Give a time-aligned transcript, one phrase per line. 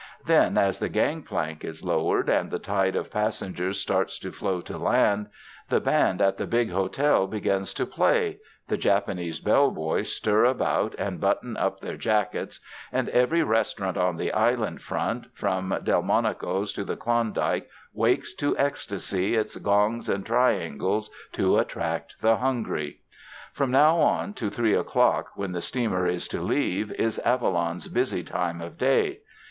[0.25, 4.59] Then as the gang plank is lowered, and the tide of passengers starts to flow
[4.61, 5.27] to land,
[5.69, 10.95] the band at the big hotel begins to play, the Japanese bell boys stir about
[10.97, 12.59] and button up their jackets,
[12.91, 19.35] and every restaurant on the island front, from Delmonico's to the Klondike wakes to ecstasy
[19.35, 23.01] its gongs and triangles to attract the hungry.
[23.53, 27.87] From now on to three o'clock, when the steamer is to leave, is Avalon 's
[27.87, 29.19] busy time of day.